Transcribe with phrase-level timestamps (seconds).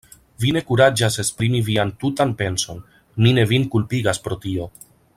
[0.43, 2.81] Vi ne kuraĝas esprimi vian tutan penson;
[3.25, 4.69] mi ne vin kulpigas pro tio.